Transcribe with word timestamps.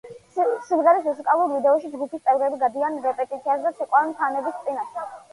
სიმღერის 0.67 1.03
მუსიკალურ 1.09 1.51
ვიდეოში 1.51 1.91
ჯგუფის 1.91 2.23
წევრები 2.29 2.57
გადიან 2.63 2.97
რეპეტიციას 3.03 3.61
და 3.67 3.73
ცეკვავენ 3.81 4.15
ფანების 4.23 4.57
წინაშე. 4.65 5.05